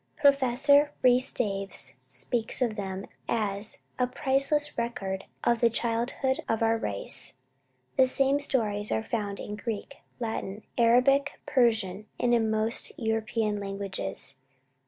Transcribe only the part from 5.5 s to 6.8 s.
the childhood of our